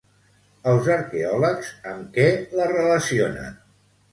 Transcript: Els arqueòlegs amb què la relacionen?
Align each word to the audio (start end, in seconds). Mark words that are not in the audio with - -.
Els 0.71 0.87
arqueòlegs 0.95 1.69
amb 1.91 2.09
què 2.17 2.27
la 2.61 2.69
relacionen? 2.73 3.63